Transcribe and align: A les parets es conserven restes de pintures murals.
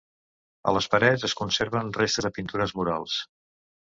A 0.69 0.71
les 0.77 0.87
parets 0.93 1.25
es 1.29 1.35
conserven 1.41 1.91
restes 1.97 2.27
de 2.29 2.31
pintures 2.39 2.73
murals. 2.81 3.19